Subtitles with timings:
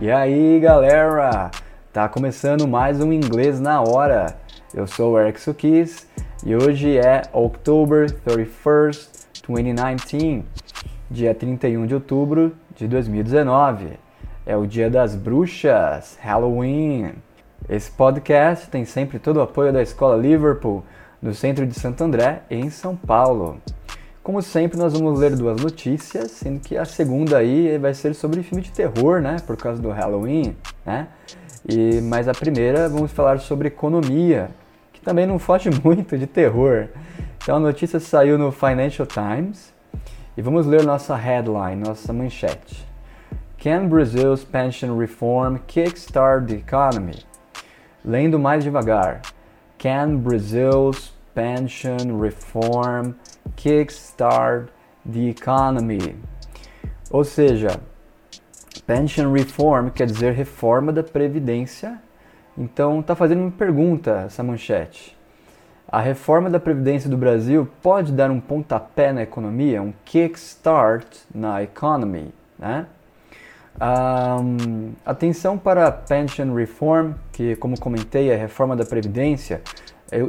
[0.00, 1.52] E aí galera,
[1.92, 4.36] tá começando mais um Inglês na Hora.
[4.74, 6.08] Eu sou o Eric Sukis
[6.44, 9.08] e hoje é October 31st,
[9.46, 10.44] 2019,
[11.08, 13.90] dia 31 de outubro de 2019.
[14.44, 17.12] É o dia das bruxas, Halloween.
[17.68, 20.84] Esse podcast tem sempre todo o apoio da Escola Liverpool,
[21.22, 23.60] no centro de Santo André, em São Paulo.
[24.24, 28.42] Como sempre, nós vamos ler duas notícias, sendo que a segunda aí vai ser sobre
[28.42, 29.36] filme de terror, né?
[29.46, 30.56] Por causa do Halloween,
[30.86, 31.08] né?
[31.68, 34.48] E, mas a primeira vamos falar sobre economia,
[34.94, 36.88] que também não foge muito de terror.
[37.36, 39.74] Então a notícia saiu no Financial Times
[40.38, 42.82] e vamos ler nossa headline, nossa manchete.
[43.62, 47.22] Can Brazil's pension reform kickstart the economy?
[48.02, 49.20] Lendo mais devagar.
[49.76, 53.16] Can Brazil's pension reform
[53.56, 54.68] kickstart
[55.10, 56.16] the economy?
[57.10, 57.80] Ou seja,
[58.86, 61.98] pension reform quer dizer reforma da previdência.
[62.56, 65.16] Então está fazendo uma pergunta essa manchete.
[65.86, 71.62] A reforma da previdência do Brasil pode dar um pontapé na economia, um kickstart na
[71.62, 72.86] economy, né?
[73.80, 79.62] Um, atenção para pension reform, que como comentei é reforma da previdência.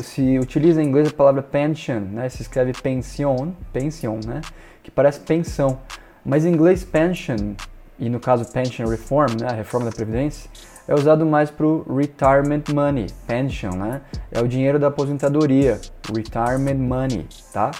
[0.00, 2.28] Se utiliza em inglês a palavra pension, né?
[2.28, 4.40] Se escreve pension, pension, né?
[4.82, 5.78] Que parece pensão.
[6.24, 7.54] Mas em inglês pension
[7.98, 9.48] e no caso pension reform, né?
[9.48, 10.50] A reforma da previdência
[10.86, 14.02] é usado mais para o retirement money, pension, né?
[14.30, 15.80] É o dinheiro da aposentadoria,
[16.14, 17.70] retirement money, tá?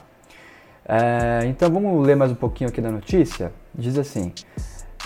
[0.86, 3.52] É, então vamos ler mais um pouquinho aqui da notícia.
[3.74, 4.32] Diz assim.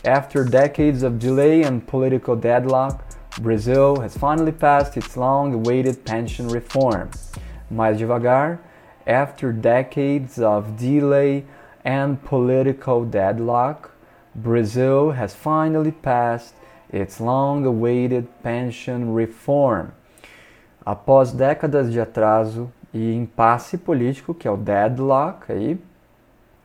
[0.07, 2.99] After decades of delay and political deadlock,
[3.41, 7.09] Brazil has finally passed its long awaited pension reform.
[7.71, 8.59] Mais devagar.
[9.07, 11.45] After decades of delay
[11.85, 13.91] and political deadlock,
[14.35, 16.55] Brazil has finally passed
[16.93, 19.93] its long awaited pension reform.
[20.85, 25.79] Após décadas de atraso e impasse político, que é o deadlock aí,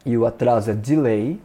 [0.05, 1.39] e o atraso é delay,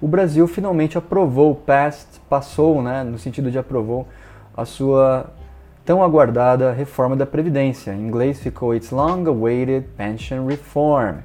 [0.00, 4.06] o Brasil finalmente aprovou, passed, passou, né, no sentido de aprovou
[4.60, 5.26] a sua
[5.84, 7.92] tão aguardada reforma da Previdência.
[7.92, 11.18] Em inglês ficou It's Long Awaited Pension Reform.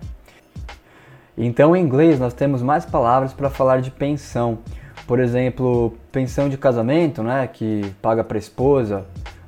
[1.37, 4.59] Então, em inglês, nós temos mais palavras para falar de pensão.
[5.05, 9.05] Por exemplo, pensão de casamento, né, que paga para a esposa,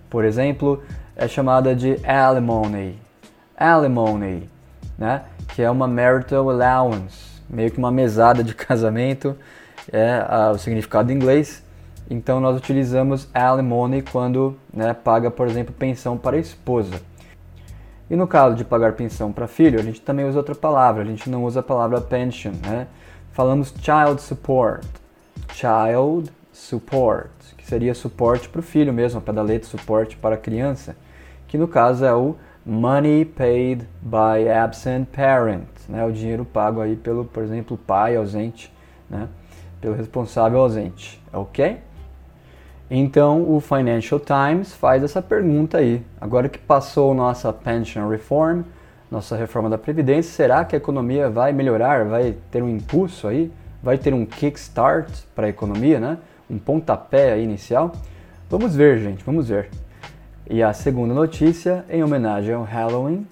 [0.10, 0.84] por exemplo,
[1.16, 3.00] é chamada de alimony.
[3.56, 4.50] Alimony,
[4.98, 5.22] né,
[5.56, 9.36] que é uma marital allowance meio que uma mesada de casamento,
[9.92, 11.64] é a, o significado em inglês.
[12.10, 17.02] Então nós utilizamos alimony quando né, paga, por exemplo, pensão para a esposa.
[18.10, 21.06] E no caso de pagar pensão para filho, a gente também usa outra palavra, a
[21.06, 22.88] gente não usa a palavra pension, né?
[23.34, 24.86] Falamos child support.
[25.54, 30.96] Child support, que seria suporte para o filho mesmo, leite suporte para a criança,
[31.48, 32.36] que no caso é o
[32.66, 38.74] money paid by absent parent, né, o dinheiro pago aí pelo, por exemplo, pai ausente,
[39.10, 39.30] né,
[39.80, 41.78] pelo responsável ausente, ok?
[42.90, 46.02] Então o Financial Times faz essa pergunta aí.
[46.20, 48.64] Agora que passou nossa pension reform,
[49.12, 53.52] nossa reforma da previdência, será que a economia vai melhorar, vai ter um impulso aí,
[53.84, 56.18] vai ter um kickstart para a economia, né?
[56.50, 57.92] Um pontapé inicial?
[58.50, 59.70] Vamos ver, gente, vamos ver.
[60.50, 63.28] E a segunda notícia, em homenagem ao Halloween,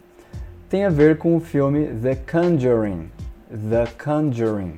[0.70, 3.10] tem a ver com o filme The Conjuring,
[3.70, 4.74] The Conjuring,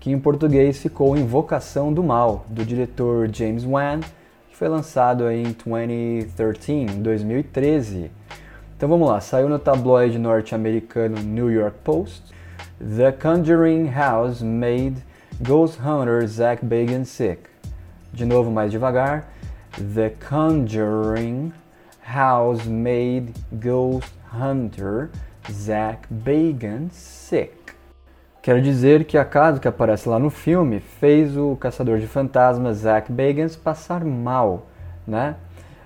[0.00, 4.00] que em português ficou Invocação do Mal, do diretor James Wan,
[4.48, 8.10] que foi lançado em 2013, 2013.
[8.76, 12.32] Então vamos lá, saiu no tabloide norte-americano New York Post.
[12.78, 14.96] The Conjuring House made
[15.42, 17.42] Ghost Hunter Zach Bagan sick.
[18.10, 19.28] De novo, mais devagar.
[19.76, 21.52] The Conjuring
[22.02, 25.10] House Made Ghost Hunter
[25.50, 27.59] Zach Bagan sick.
[28.42, 32.78] Quero dizer que a casa que aparece lá no filme fez o caçador de fantasmas
[32.78, 34.66] Zach Bagans passar mal,
[35.06, 35.36] né?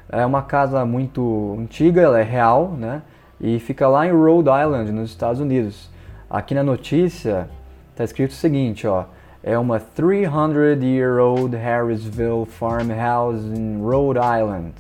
[0.09, 3.03] É uma casa muito antiga, ela é real, né?
[3.41, 5.91] E fica lá em Rhode Island, nos Estados Unidos.
[6.31, 7.49] Aqui na notícia
[7.93, 9.05] está escrito o seguinte, ó
[9.47, 14.73] é uma 300-year-old Harrisville farmhouse in Rhode Island.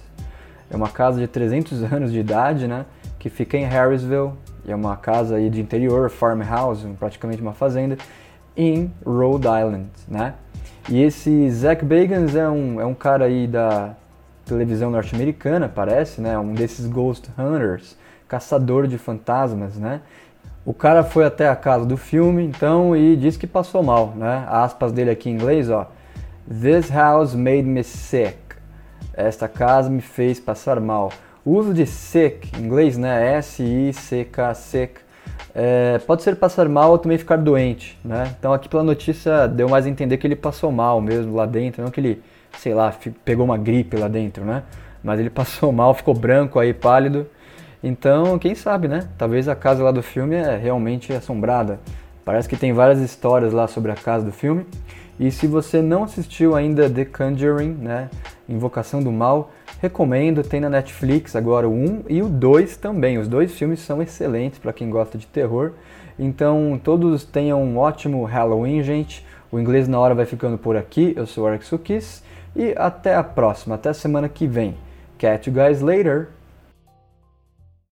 [0.70, 2.86] É uma casa de 300 anos de idade, né?
[3.18, 4.32] Que fica em Harrisville.
[4.64, 7.98] E é uma casa aí de interior, farmhouse, praticamente uma fazenda,
[8.56, 10.34] em Rhode Island, né?
[10.88, 13.94] E esse Zach Bagans é um, é um cara aí da
[14.44, 16.38] televisão norte-americana, parece, né?
[16.38, 17.96] Um desses ghost hunters,
[18.28, 20.00] caçador de fantasmas, né?
[20.64, 24.46] O cara foi até a casa do filme, então, e disse que passou mal, né?
[24.48, 25.90] Aspas dele aqui em inglês, ó.
[26.48, 28.38] This house made me sick.
[29.12, 31.10] Esta casa me fez passar mal.
[31.44, 33.34] O uso de sick, em inglês, né?
[33.36, 34.94] S-I-C-K, sick.
[35.54, 38.34] É, pode ser passar mal ou também ficar doente, né?
[38.38, 41.82] Então aqui pela notícia deu mais a entender que ele passou mal mesmo lá dentro,
[41.82, 42.22] não que ele,
[42.58, 42.92] sei lá,
[43.24, 44.62] pegou uma gripe lá dentro, né?
[45.02, 47.26] Mas ele passou mal, ficou branco aí, pálido.
[47.82, 49.06] Então, quem sabe, né?
[49.18, 51.78] Talvez a casa lá do filme é realmente assombrada.
[52.24, 54.66] Parece que tem várias histórias lá sobre a casa do filme.
[55.20, 58.08] E se você não assistiu ainda The Conjuring, né,
[58.48, 59.50] Invocação do Mal,
[59.80, 63.18] recomendo, tem na Netflix agora o 1 e o 2 também.
[63.18, 65.72] Os dois filmes são excelentes para quem gosta de terror.
[66.18, 69.24] Então, todos tenham um ótimo Halloween, gente.
[69.50, 71.14] O inglês na hora vai ficando por aqui.
[71.16, 72.22] Eu sou o Sukis
[72.54, 74.76] e até a próxima, até semana que vem.
[75.18, 76.33] Catch you guys later.